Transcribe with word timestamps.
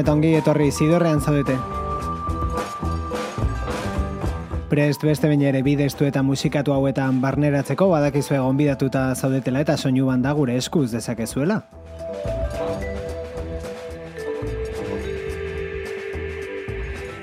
Eta 0.00 0.12
ongi 0.12 0.34
etorri 0.38 0.70
zidorrean 0.72 1.20
zaudete. 1.20 1.56
Prest 4.70 5.02
beste 5.02 5.26
baina 5.26 5.48
ere 5.50 5.64
bidestu 5.66 6.06
eta 6.06 6.22
musikatu 6.22 6.72
hauetan 6.72 7.18
barneratzeko 7.20 7.88
badakizu 7.90 8.36
egon 8.38 8.56
bidatuta 8.60 9.08
zaudetela 9.14 9.64
eta 9.66 9.76
soinu 9.76 10.06
banda 10.06 10.32
gure 10.38 10.56
eskuz 10.56 10.90
dezakezuela. 10.92 11.62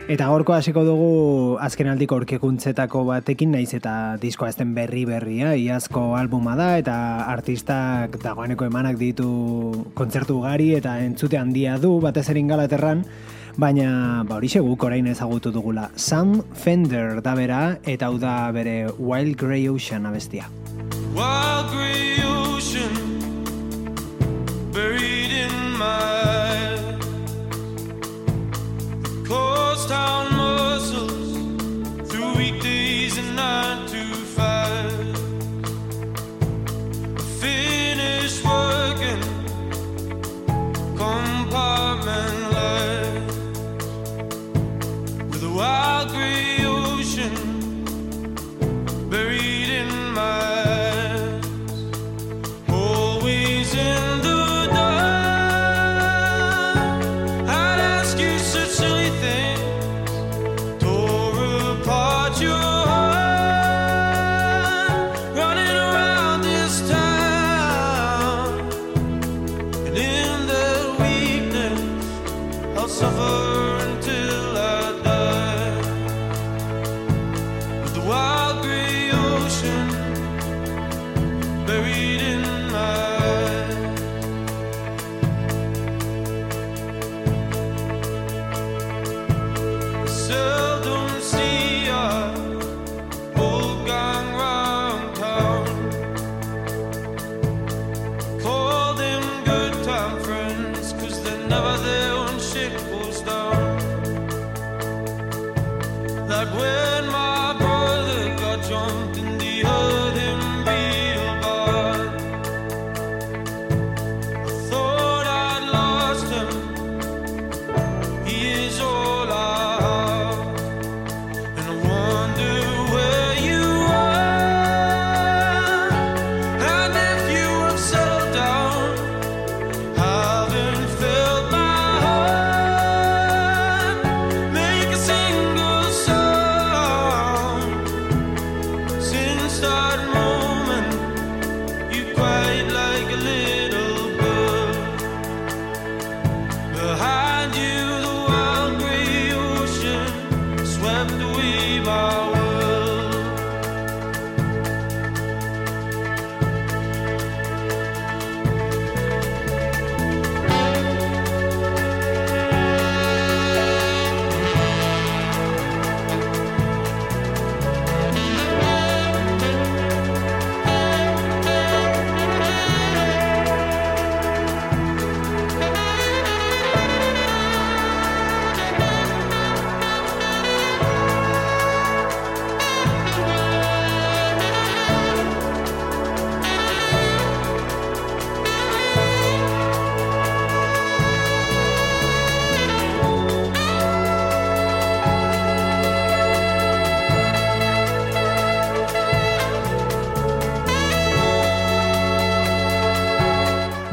Eta 0.08 0.30
gorko 0.32 0.54
hasiko 0.56 0.86
dugu 0.88 1.08
azken 1.60 1.90
aldiko 1.92 2.16
orkekuntzetako 2.22 3.02
batekin 3.10 3.52
naiz 3.52 3.74
eta 3.76 4.16
diskoa 4.22 4.48
ezten 4.54 4.70
berri 4.72 5.02
berria, 5.04 5.50
iazko 5.60 6.14
albuma 6.16 6.54
da 6.56 6.70
eta 6.80 6.96
artistak 7.28 8.16
dagoeneko 8.24 8.70
emanak 8.70 8.96
ditu 9.02 9.28
kontzertu 10.00 10.38
ugari 10.40 10.70
eta 10.78 10.96
entzute 11.04 11.36
handia 11.36 11.76
du 11.84 11.98
batez 12.00 12.24
erin 12.32 12.48
galaterran, 12.48 13.04
baina 13.60 14.24
ba 14.24 14.40
hori 14.40 14.48
guk 14.48 14.84
orain 14.88 15.08
ezagutu 15.12 15.52
dugula. 15.52 15.90
Sam 15.98 16.42
Fender 16.54 17.20
da 17.22 17.36
bera 17.36 17.78
eta 17.84 18.08
hau 18.08 18.18
da 18.18 18.50
bere 18.56 18.88
Wild 18.98 19.36
Grey 19.36 19.68
Ocean 19.68 20.06
abestia. 20.06 20.48
Wild 21.14 21.68
Grey 21.76 22.24
Ocean 22.24 22.96
Buried 24.72 25.36
in 25.36 25.76
my 25.78 26.17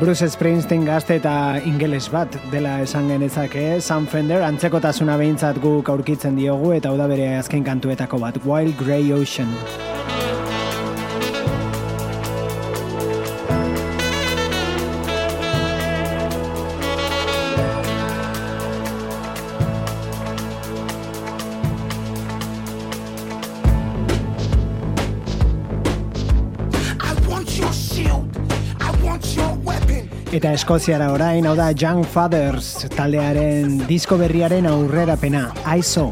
Bruce 0.04 0.26
Springsteen 0.28 0.82
gazte 0.84 1.14
eta 1.16 1.32
ingeles 1.64 2.10
bat 2.12 2.34
dela 2.52 2.74
esan 2.84 3.08
genezake, 3.08 3.62
Sam 3.80 4.04
Fender 4.04 4.44
antzekotasuna 4.44 5.16
behintzat 5.16 5.62
guk 5.64 5.88
aurkitzen 5.94 6.36
diogu 6.36 6.74
eta 6.76 6.92
hau 6.92 7.00
da 7.00 7.08
bere 7.08 7.30
azken 7.38 7.64
kantuetako 7.64 8.20
bat, 8.26 8.36
Wild 8.44 8.76
Grey 8.84 9.14
Ocean. 9.16 9.48
Eta 30.44 30.58
Eskoziara 30.58 31.06
orain, 31.08 31.46
hau 31.49 31.55
da 31.56 31.70
Young 31.73 32.05
Fathers 32.05 32.85
taldearen 32.93 33.79
disko 33.88 34.20
berriaren 34.20 34.69
aurrerapena, 34.69 35.46
ISO. 35.81 36.11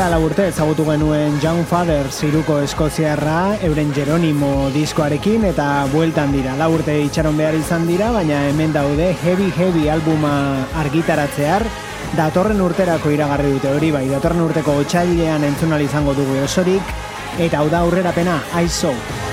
Duela 0.00 0.16
urte 0.24 0.46
ezagutu 0.48 0.86
genuen 0.86 1.34
Young 1.42 1.66
Father 1.68 2.06
ziruko 2.08 2.54
eskoziarra 2.64 3.58
euren 3.66 3.90
Jeronimo 3.92 4.70
diskoarekin 4.72 5.44
eta 5.50 5.66
bueltan 5.92 6.32
dira. 6.32 6.54
La 6.56 6.70
urte 6.72 6.94
itxaron 7.04 7.36
behar 7.36 7.58
izan 7.58 7.84
dira, 7.84 8.08
baina 8.14 8.40
hemen 8.48 8.72
daude 8.72 9.12
Heavy 9.12 9.52
Heavy 9.52 9.90
albuma 9.92 10.32
argitaratzear 10.80 11.68
datorren 12.16 12.64
urterako 12.64 13.12
iragarri 13.12 13.52
dute 13.58 13.74
hori 13.76 13.90
bai, 13.92 14.06
datorren 14.08 14.40
urteko 14.48 14.80
otxailean 14.86 15.44
entzunal 15.52 15.84
izango 15.84 16.16
dugu 16.16 16.46
osorik 16.46 16.96
eta 17.36 17.60
hau 17.60 17.68
da 17.68 17.84
aurrerapena 17.84 18.40
aizo. 18.56 18.96
Eta 18.96 19.29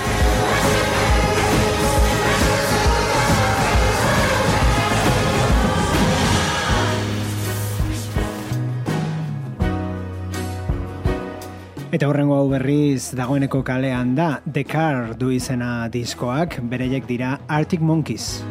berriz 12.57 13.12
dagoeneko 13.13 13.62
kalean 13.63 14.15
da 14.17 14.39
The 14.53 14.63
Car 14.63 15.13
du 15.13 15.29
izena 15.29 15.89
diskoak, 15.93 16.58
bereiek 16.70 17.05
dira 17.05 17.38
Arctic 17.48 17.82
Monkeys. 17.82 18.41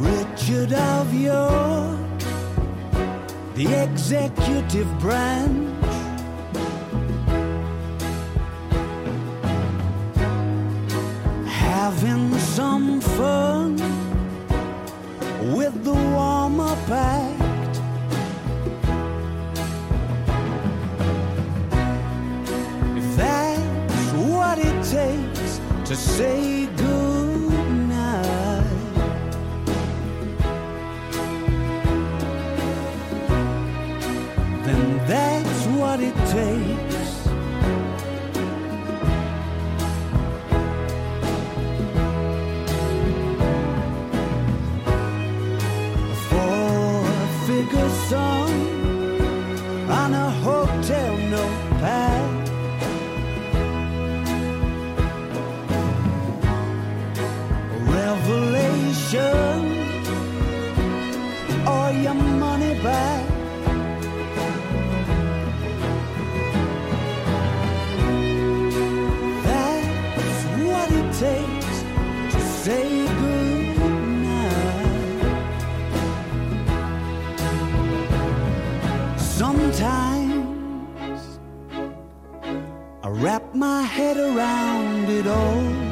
Richard 0.00 0.72
of 0.72 1.12
your 1.12 1.98
The 3.56 3.66
executive 3.82 4.88
branch 5.00 5.68
Having 11.46 12.38
some 12.38 13.00
fun 13.00 13.76
With 15.54 15.84
the 15.84 15.92
warm-up 15.92 16.90
act 16.90 17.37
takes 24.82 25.60
to 25.84 25.96
say 25.96 26.66
goodnight. 26.76 28.64
Then 34.64 34.98
that's 35.06 35.66
what 35.78 36.00
it 36.00 36.14
takes. 36.26 36.77
What 70.78 70.90
it 70.92 71.12
takes 71.12 71.82
to 72.34 72.40
say. 72.40 73.06
Sometimes 79.16 81.38
I 83.04 83.08
wrap 83.08 83.54
my 83.54 83.82
head 83.82 84.16
around 84.16 85.08
it 85.08 85.26
all 85.26 85.87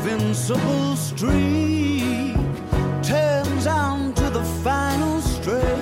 invincible 0.00 0.96
streak 0.96 2.34
turns 3.02 3.66
on 3.66 4.14
to 4.14 4.30
the 4.30 4.42
final 4.64 5.20
straight. 5.20 5.76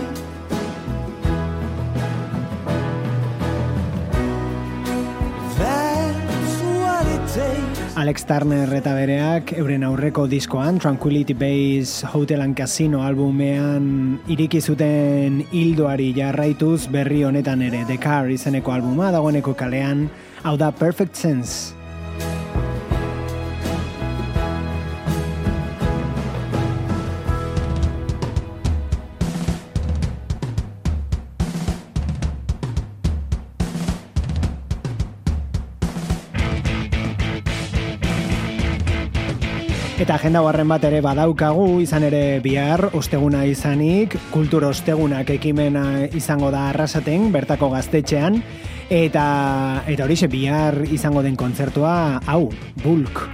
Alex 7.98 8.24
Turner 8.24 8.70
eta 8.78 8.92
bereak 8.94 9.52
euren 9.58 9.82
aurreko 9.82 10.28
diskoan 10.30 10.78
Tranquility 10.78 11.34
Base 11.34 12.06
Hotel 12.06 12.42
and 12.42 12.56
Casino 12.56 13.02
albumean 13.02 14.20
iriki 14.30 14.60
zuten 14.62 15.42
hildoari 15.50 16.12
jarraituz 16.14 16.86
berri 16.90 17.24
honetan 17.26 17.62
ere 17.62 17.84
The 17.90 17.98
Car 17.98 18.30
izeneko 18.30 18.72
albuma 18.72 19.10
dagoeneko 19.10 19.54
kalean 19.58 20.06
hau 20.44 20.56
da 20.56 20.70
Perfect 20.70 21.16
Sense. 21.16 21.77
Eta 40.08 40.16
agenda 40.16 40.40
horren 40.40 40.70
bat 40.72 40.80
ere 40.88 41.02
badaukagu, 41.04 41.82
izan 41.84 42.06
ere 42.06 42.38
bihar, 42.40 42.80
osteguna 42.96 43.42
izanik, 43.44 44.16
kultur 44.32 44.64
ostegunak 44.64 45.34
ekimena 45.36 45.84
izango 46.16 46.48
da 46.48 46.70
arrasaten, 46.70 47.28
bertako 47.28 47.68
gaztetxean, 47.76 48.40
eta, 48.88 49.28
eta 49.84 50.08
horixe 50.08 50.32
bihar 50.32 50.80
izango 50.88 51.20
den 51.20 51.36
kontzertua, 51.36 52.22
hau, 52.24 52.46
bulk. 52.80 53.26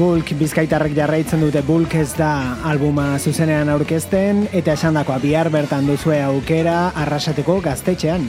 Bulk 0.00 0.30
bizkaitarrek 0.40 0.94
jarraitzen 0.96 1.42
dute 1.44 1.60
Bulk 1.66 1.92
ez 2.00 2.14
da 2.16 2.30
albuma 2.70 3.18
zuzenean 3.18 3.68
aurkezten 3.68 4.46
eta 4.48 4.78
esan 4.78 4.96
dakoa 4.96 5.18
bihar 5.20 5.52
bertan 5.52 5.92
duzue 5.92 6.22
aukera 6.24 6.78
arrasateko 7.04 7.60
gaztetxean. 7.68 8.24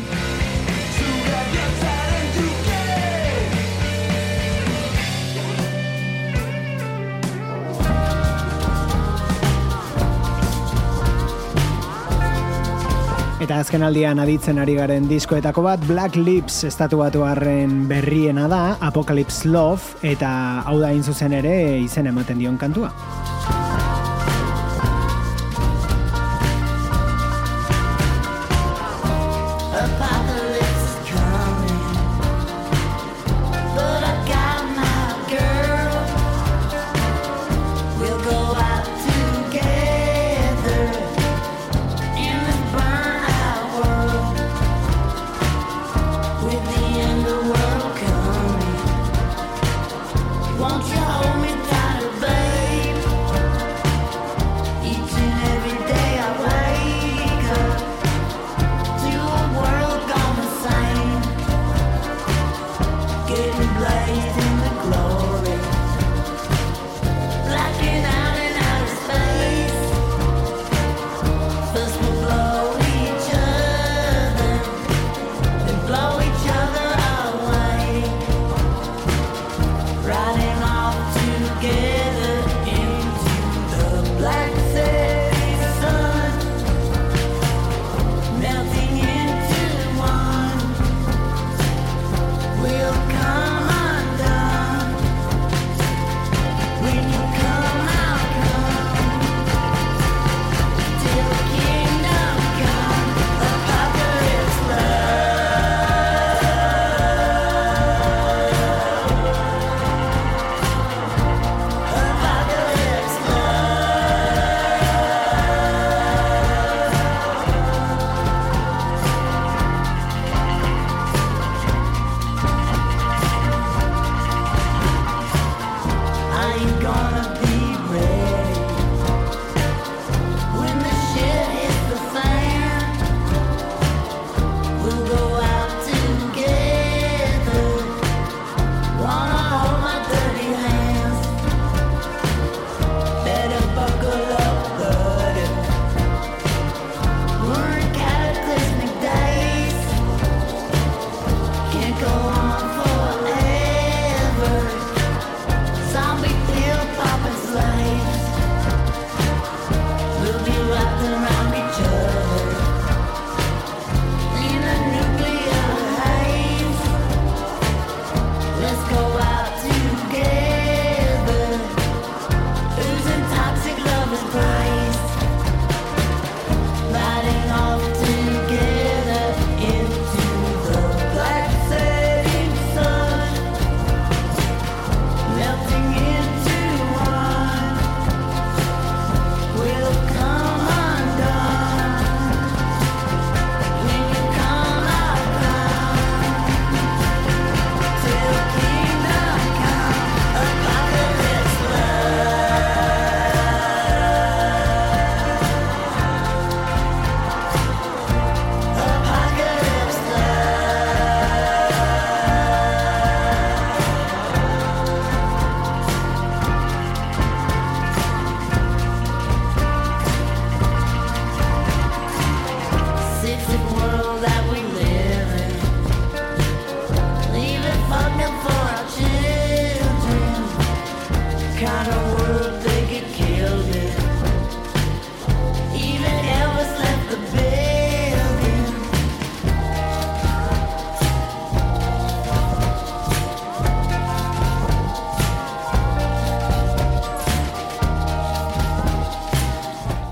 Eta 13.72 13.78
azken 13.78 13.88
aldian 13.88 14.20
aditzen 14.20 14.58
ari 14.60 14.74
garen 14.75 15.06
diskoetako 15.08 15.62
bat 15.63 15.86
Black 15.88 16.18
Lips 16.20 16.58
estatu 16.68 17.00
batu 17.00 17.24
harren 17.24 17.86
berriena 17.88 18.50
da 18.51 18.75
Apocalypse 18.84 19.48
Love 19.48 19.96
eta 20.12 20.34
hau 20.68 20.75
da 20.84 20.92
zuzen 21.00 21.32
ere 21.40 21.80
izen 21.80 22.12
ematen 22.12 22.44
dion 22.44 22.60
kantua. 22.60 22.92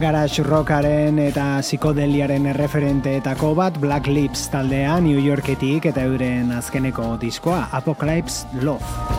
Garage 0.10 0.41
rockaren 0.41 1.19
eta 1.22 1.60
psikodeliaren 1.62 2.48
erreferenteetako 2.50 3.52
bat 3.60 3.78
Black 3.78 4.10
Lips 4.10 4.48
taldea 4.50 4.98
New 5.06 5.22
Yorketik 5.22 5.86
eta 5.91 6.08
euren 6.10 6.50
azkeneko 6.58 7.12
diskoa 7.22 7.67
Apocalypse 7.84 8.65
Love. 8.65 9.18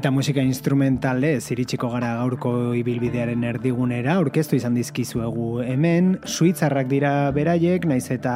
Eta 0.00 0.08
musika 0.08 0.40
instrumentale 0.40 1.34
iritsiko 1.52 1.90
gara 1.92 2.14
gaurko 2.16 2.50
ibilbidearen 2.72 3.42
erdigunera, 3.44 4.14
orkestu 4.22 4.56
izan 4.56 4.72
dizkizuegu 4.78 5.60
hemen, 5.60 6.14
suitzarrak 6.24 6.88
dira 6.88 7.10
beraiek, 7.36 7.84
naiz 7.84 8.06
eta 8.14 8.32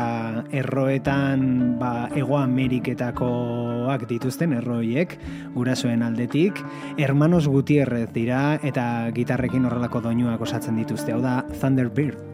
erroetan 0.53 1.79
ba, 1.81 2.11
ego 2.21 2.37
ameriketakoak 2.43 4.05
dituzten 4.13 4.53
erroiek, 4.59 5.17
gurasoen 5.57 6.05
aldetik, 6.05 6.61
hermanos 6.99 7.47
Gutierrez 7.49 8.11
dira 8.13 8.59
eta 8.61 9.09
gitarrekin 9.17 9.65
horrelako 9.65 10.05
doinuak 10.11 10.45
osatzen 10.45 10.77
dituzte, 10.85 11.17
hau 11.17 11.25
da 11.25 11.41
Thunderbird. 11.63 12.34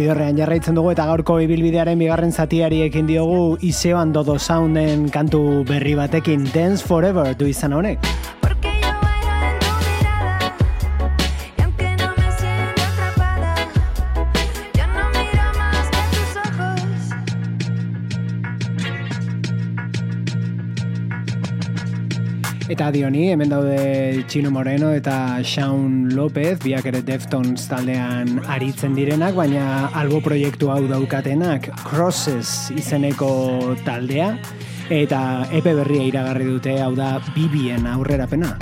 zidorrean 0.00 0.38
jarraitzen 0.40 0.78
dugu 0.78 0.94
eta 0.94 1.04
gaurko 1.10 1.36
ibilbidearen 1.44 2.00
bigarren 2.00 2.32
zatiari 2.32 2.80
ekin 2.86 3.10
diogu 3.10 3.58
Iseo 3.72 4.00
Andodo 4.00 4.38
Sounden 4.38 5.08
kantu 5.12 5.42
berri 5.68 5.94
batekin 5.98 6.48
Dance 6.54 6.86
Forever 6.86 7.36
du 7.36 7.50
izan 7.50 7.76
honek. 7.76 8.19
adi 22.90 23.04
honi, 23.06 23.28
hemen 23.30 23.50
daude 23.52 24.24
Chino 24.26 24.50
Moreno 24.50 24.88
eta 24.90 25.38
Shaun 25.46 26.10
Lopez, 26.16 26.56
biak 26.64 26.88
ere 26.90 27.02
Deftones 27.06 27.68
taldean 27.70 28.40
aritzen 28.50 28.96
direnak, 28.98 29.36
baina 29.38 29.92
albo 30.00 30.18
proiektu 30.24 30.72
hau 30.74 30.80
daukatenak 30.90 31.70
Crosses 31.84 32.72
izeneko 32.74 33.76
taldea, 33.86 34.32
eta 34.90 35.22
epe 35.54 35.76
berria 35.78 36.08
iragarri 36.10 36.50
dute, 36.50 36.74
hau 36.82 36.96
da 36.98 37.14
Bibien 37.36 37.86
aurrerapena. 37.94 38.56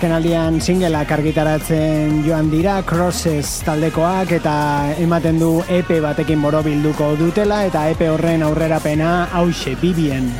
azken 0.00 0.14
aldian 0.16 0.54
singleak 0.64 1.10
argitaratzen 1.12 2.22
joan 2.24 2.46
dira, 2.48 2.78
Crosses 2.88 3.58
taldekoak 3.66 4.32
eta 4.38 4.54
ematen 4.96 5.36
du 5.42 5.50
EP 5.68 5.92
batekin 6.00 6.40
borobilduko 6.40 7.10
dutela 7.20 7.66
eta 7.68 7.84
EP 7.92 8.06
horren 8.08 8.48
aurrerapena 8.48 9.28
hause 9.36 9.76
Bibien. 9.82 10.32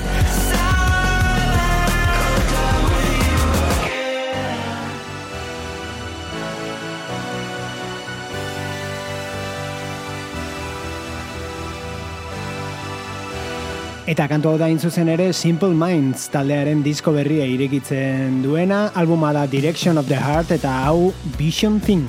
Eta 14.10 14.24
kantu 14.26 14.48
hau 14.50 14.56
da 14.58 14.66
zuzen 14.74 15.06
ere 15.06 15.28
Simple 15.32 15.70
Minds 15.70 16.24
taldearen 16.32 16.80
disko 16.82 17.12
berria 17.14 17.44
irekitzen 17.46 18.40
duena, 18.42 18.90
albuma 18.98 19.30
da 19.32 19.44
Direction 19.46 19.98
of 19.98 20.08
the 20.08 20.18
Heart 20.18 20.50
eta 20.50 20.72
hau 20.82 21.12
Vision 21.38 21.78
Thing. 21.78 22.02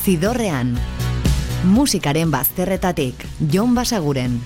Zidorrean, 0.00 0.72
musikaren 1.64 2.32
bazterretatik, 2.32 3.26
Jon 3.52 3.74
Basaguren. 3.76 4.40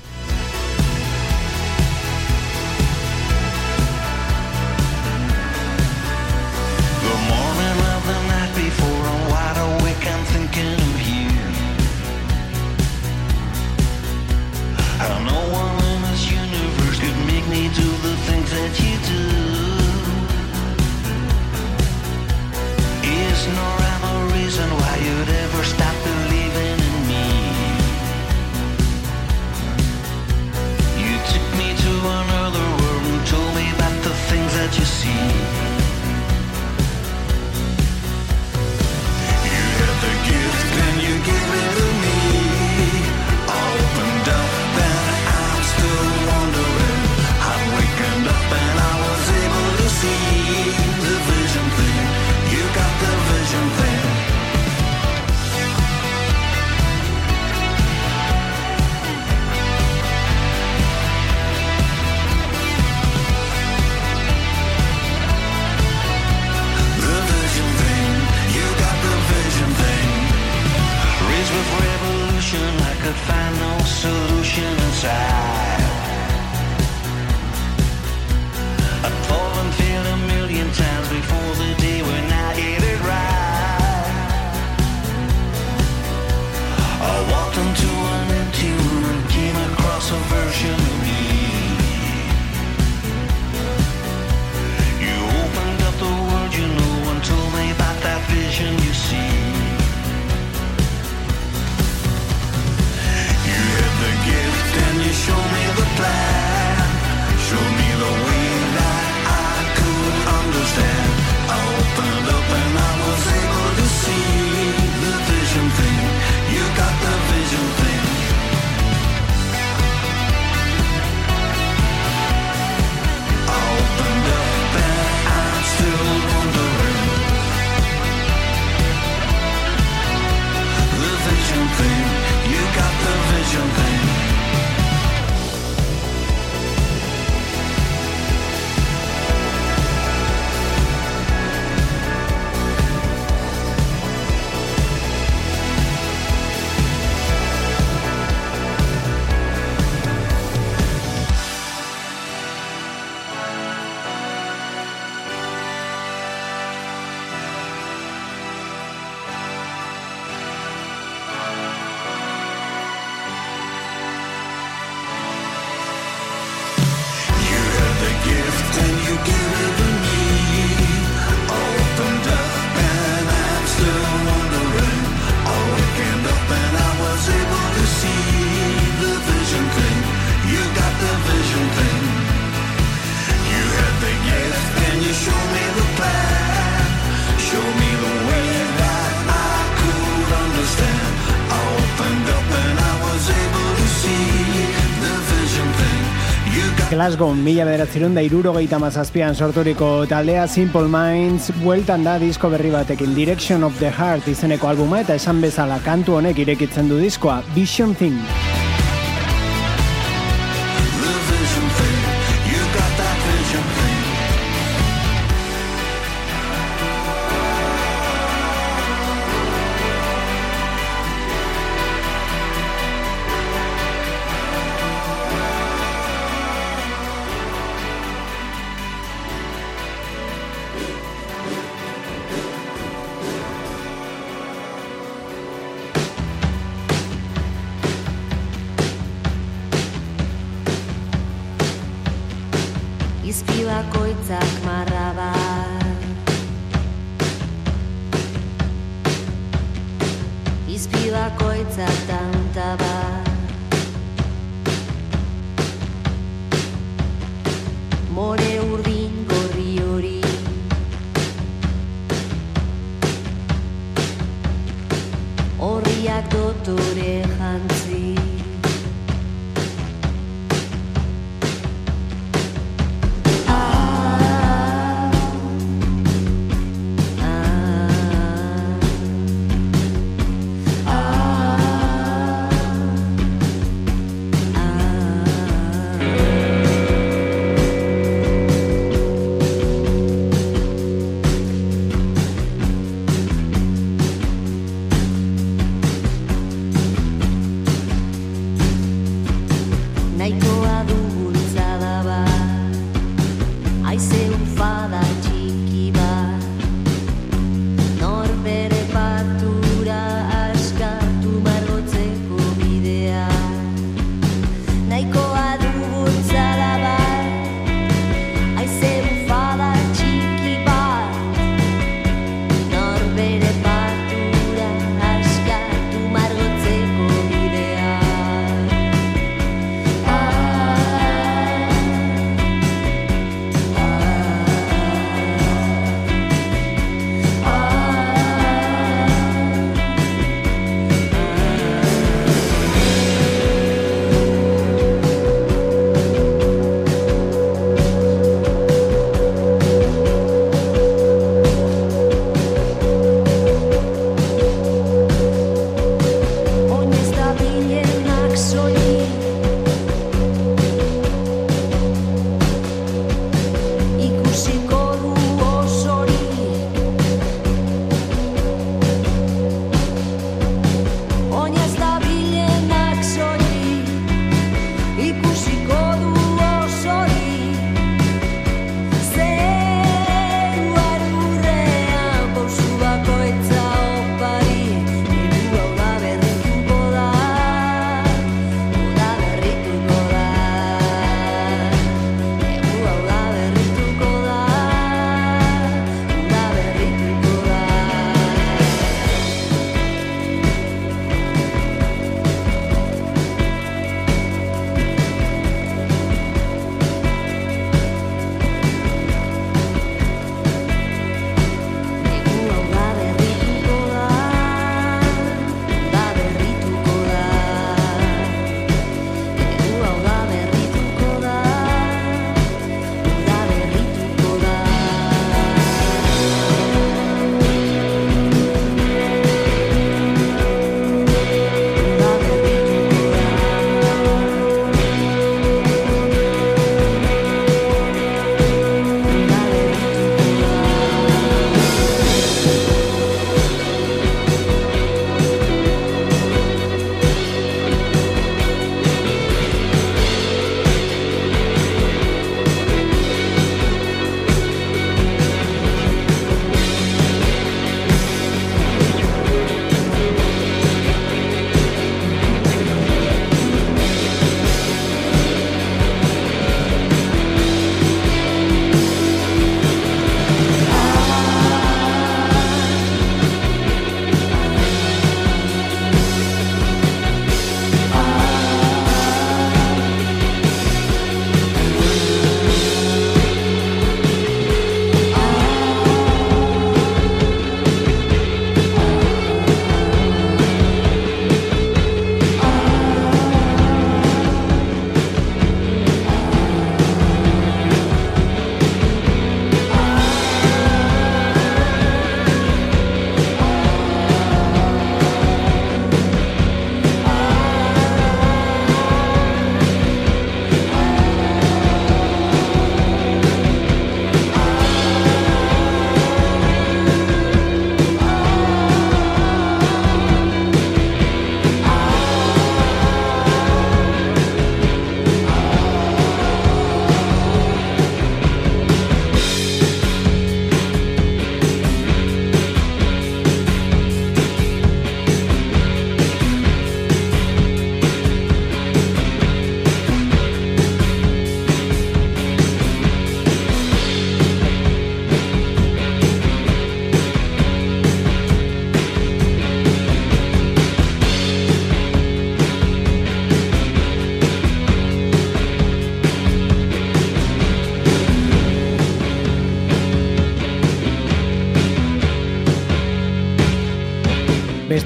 Glasgow 196.87 197.33
mila 197.35 197.65
bederatzerun 197.67 198.13
da 198.15 198.23
irurogeita 198.23 198.79
mazazpian 198.79 199.35
sorturiko 199.35 199.89
taldea 200.07 200.45
Simple 200.47 200.87
Minds 200.87 201.51
bueltan 201.59 202.07
da 202.07 202.15
disko 202.23 202.47
berri 202.53 202.71
batekin 202.71 203.11
Direction 203.19 203.67
of 203.67 203.75
the 203.83 203.91
Heart 203.91 204.31
izeneko 204.31 204.71
albuma 204.71 205.03
eta 205.03 205.19
esan 205.19 205.43
bezala 205.43 205.83
kantu 205.83 206.21
honek 206.21 206.45
irekitzen 206.47 206.87
du 206.93 207.03
diskoa 207.03 207.41
Vision 207.57 207.99
Thing. 207.99 208.23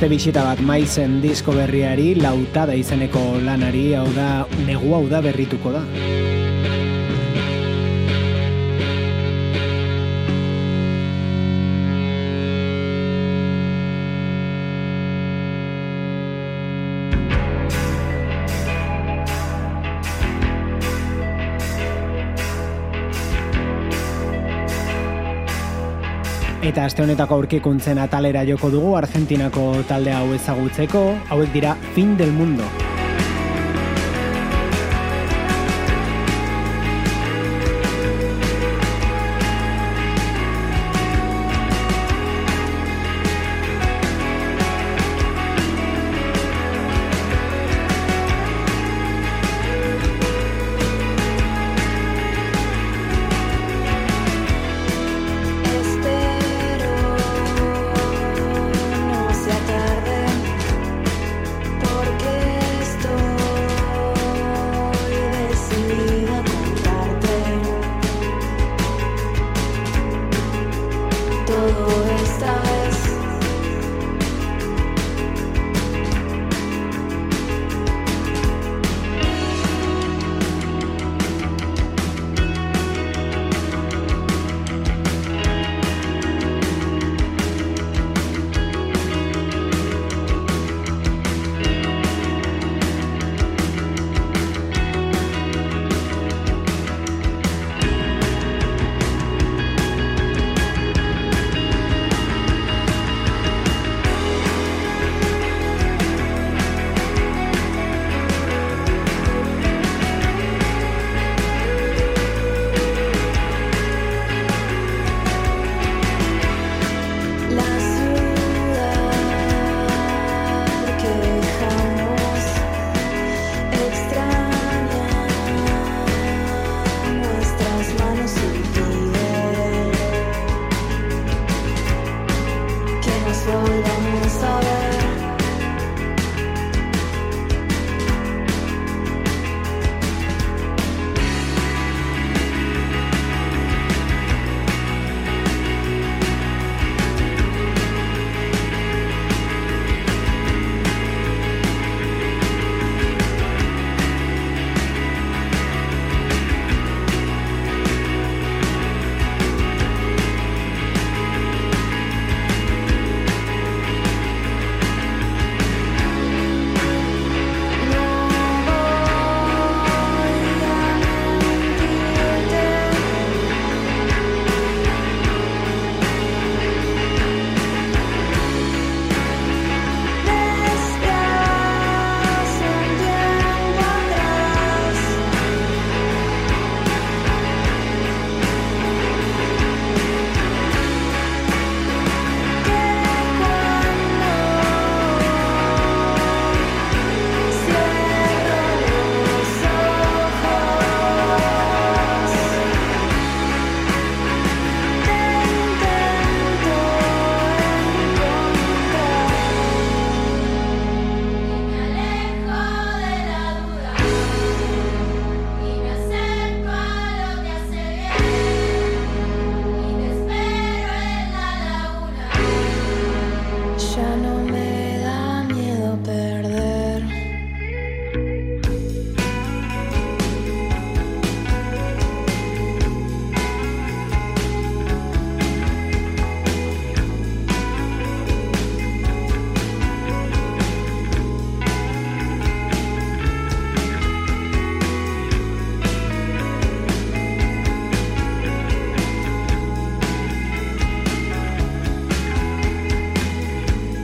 Beste 0.01 0.14
bisita 0.16 0.42
bat 0.46 0.61
maizen 0.64 1.18
disko 1.20 1.53
berriari, 1.53 2.14
lautada 2.16 2.72
izeneko 2.72 3.20
lanari, 3.44 3.90
hau 3.92 4.07
da, 4.16 4.46
negu 4.64 4.96
hau 4.96 5.05
da 5.12 5.20
berrituko 5.20 5.76
da. 5.76 5.84
Eta 26.61 26.82
aste 26.84 27.00
honetako 27.00 27.38
aurkikuntzen 27.40 27.98
atalera 28.02 28.42
joko 28.44 28.68
dugu 28.74 28.92
Argentinako 28.98 29.64
talde 29.88 30.12
hau 30.12 30.26
ezagutzeko, 30.36 31.06
hauek 31.32 31.56
dira 31.56 31.74
Fin 31.96 32.18
del 32.20 32.36
Mundo. 32.36 32.68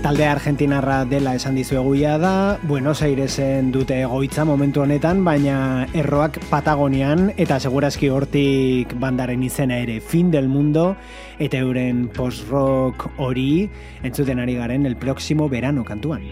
Talde 0.06 0.22
argentinarra 0.30 1.00
dela 1.04 1.32
esan 1.34 1.56
dizueguia 1.58 2.12
da, 2.22 2.60
Buenos 2.62 3.00
Airesen 3.02 3.72
dute 3.74 3.96
egoitza 4.04 4.44
momentu 4.46 4.84
honetan, 4.84 5.24
baina 5.26 5.88
erroak 5.98 6.38
Patagonian 6.46 7.32
eta 7.34 7.58
segurazki 7.58 8.12
hortik 8.14 8.94
bandaren 9.02 9.42
izena 9.42 9.80
ere 9.82 9.98
fin 9.98 10.30
del 10.30 10.46
mundo 10.46 10.92
eta 11.42 11.58
euren 11.58 12.06
post-rock 12.14 13.08
hori 13.18 13.66
entzuten 14.06 14.38
ari 14.38 14.54
garen 14.54 14.86
el 14.86 14.94
próximo 14.94 15.48
verano 15.50 15.82
kantuan. 15.82 16.22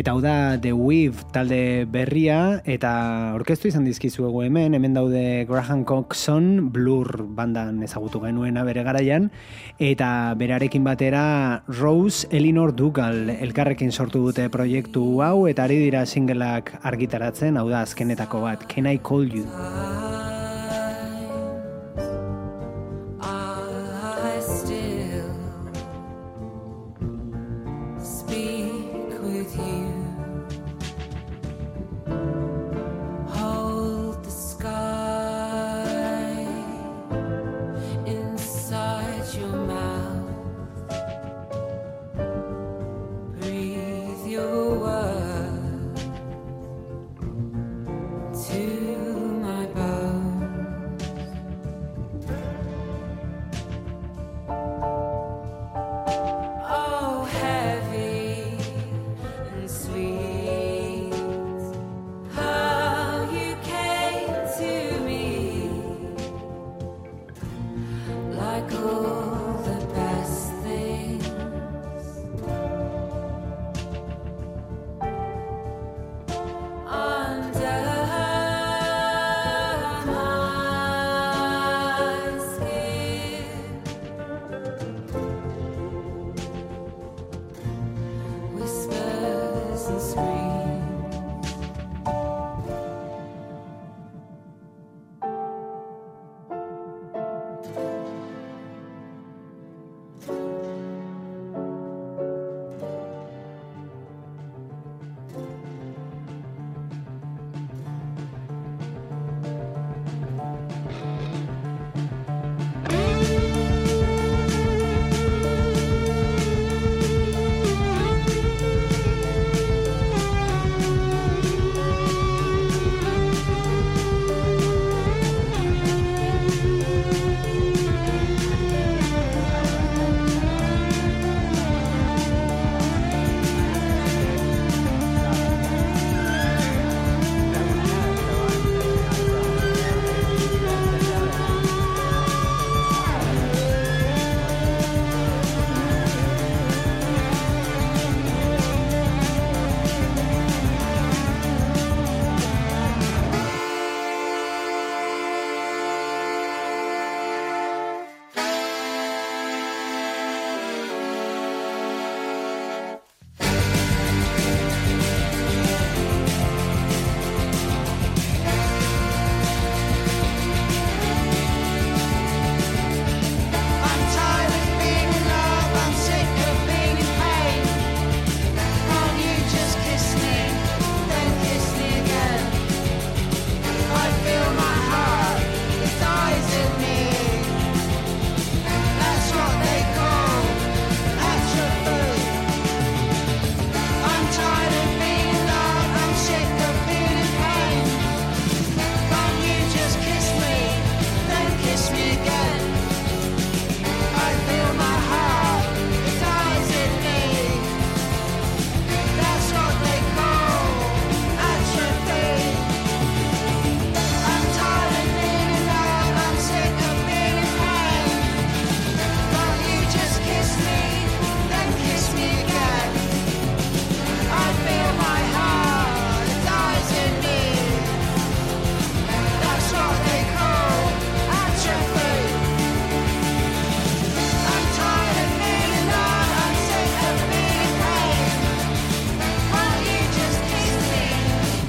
Eta 0.00 0.14
hau 0.14 0.20
da 0.24 0.56
The 0.56 0.70
Weave 0.72 1.26
talde 1.28 1.84
berria 1.92 2.62
eta 2.64 2.90
orkestu 3.36 3.68
izan 3.68 3.84
dizkizuegu 3.84 4.46
hemen, 4.46 4.72
hemen 4.72 4.96
daude 4.96 5.44
Graham 5.44 5.82
Coxon 5.84 6.70
Blur 6.72 7.26
bandan 7.36 7.82
ezagutu 7.84 8.22
genuena 8.24 8.64
bere 8.64 8.80
garaian 8.86 9.28
eta 9.76 10.32
berarekin 10.40 10.88
batera 10.88 11.26
Rose 11.68 12.24
Elinor 12.32 12.72
Dugal 12.80 13.28
elkarrekin 13.34 13.92
sortu 13.92 14.24
dute 14.30 14.48
proiektu 14.48 15.04
hau 15.20 15.44
eta 15.52 15.68
ari 15.68 15.76
dira 15.84 16.06
singleak 16.06 16.78
argitaratzen, 16.80 17.60
hau 17.60 17.68
da 17.68 17.84
azkenetako 17.84 18.46
bat, 18.48 18.64
Can 18.72 18.88
I 18.88 18.96
Call 19.04 19.28
You? 19.28 20.29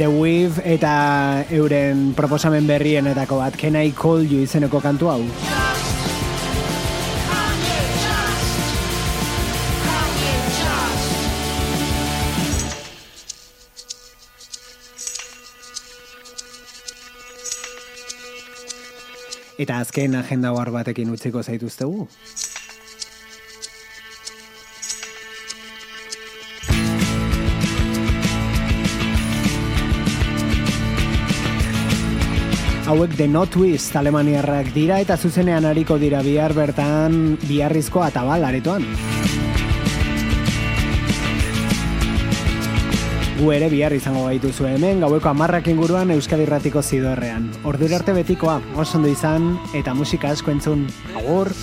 The 0.01 0.07
Weave 0.09 0.63
eta 0.65 1.45
euren 1.53 2.15
proposamen 2.17 2.65
berrienetako 2.65 3.37
bat, 3.37 3.53
Can 3.53 3.75
I 3.77 3.91
Call 3.93 4.25
You 4.25 4.41
izeneko 4.41 4.79
kantu 4.81 5.11
hau. 5.13 5.19
Eta 19.61 19.77
azken 19.85 20.17
agenda 20.17 20.49
ohar 20.49 20.73
batekin 20.73 21.13
utziko 21.13 21.45
zaituztegu. 21.45 22.07
Hauek 32.91 33.13
The 33.15 33.25
No 33.25 33.45
Twist 33.47 33.95
alemaniarrak 33.95 34.73
dira 34.75 34.97
eta 34.99 35.15
zuzenean 35.15 35.63
ariko 35.63 35.95
dira 35.95 36.19
bihar 36.25 36.51
bertan 36.51 37.37
biharrizko 37.39 38.01
atabal 38.03 38.43
aretoan. 38.43 38.83
Gu 43.37 43.53
ere 43.55 43.69
bihar 43.71 43.95
izango 43.95 44.25
gaituzu 44.25 44.67
hemen, 44.73 44.99
gaueko 45.05 45.31
amarrak 45.31 45.71
inguruan 45.71 46.11
Euskadi 46.17 46.43
Irratiko 46.43 46.83
zidorrean. 46.83 47.47
Ordura 47.63 48.01
arte 48.01 48.11
betikoa, 48.17 48.59
oso 48.75 48.99
ondo 48.99 49.07
izan, 49.07 49.53
eta 49.71 49.95
musika 49.95 50.35
asko 50.35 50.51
entzun. 50.51 50.83
Agur! 51.15 51.55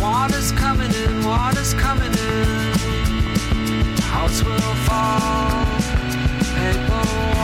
Water's 0.00 0.52
coming 0.52 0.94
in, 1.04 1.24
water's 1.28 1.74
coming 1.74 2.08
in. 2.08 2.70
walls 4.30 4.44
will 4.44 4.74
fall. 4.86 5.49